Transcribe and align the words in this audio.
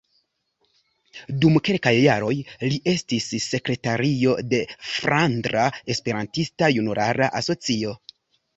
Dum 1.43 1.59
kelkaj 1.67 1.91
jaroj 1.97 2.31
li 2.71 2.79
estis 2.95 3.29
sekretario 3.45 4.35
de 4.55 4.63
Flandra 4.95 5.69
Esperantista 5.97 6.75
Junulara 6.75 7.33
Asocio. 7.45 7.97